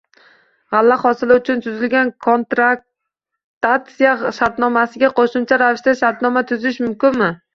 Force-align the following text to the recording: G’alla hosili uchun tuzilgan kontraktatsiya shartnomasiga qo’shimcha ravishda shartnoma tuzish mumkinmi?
G’alla 0.75 0.95
hosili 1.01 1.35
uchun 1.41 1.59
tuzilgan 1.65 2.09
kontraktatsiya 2.27 4.15
shartnomasiga 4.39 5.13
qo’shimcha 5.21 5.61
ravishda 5.65 5.97
shartnoma 6.03 6.47
tuzish 6.53 6.81
mumkinmi? 6.87 7.31